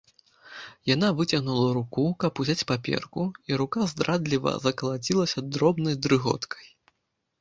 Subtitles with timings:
[0.91, 6.65] Яна выцягнула руку, каб узяць паперку, і рука здрадліва закалацілася дробнай дрыготкай.